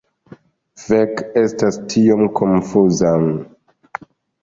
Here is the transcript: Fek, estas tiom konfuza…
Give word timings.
Fek, 0.85 1.21
estas 1.43 1.79
tiom 1.93 2.27
konfuza… 2.43 3.15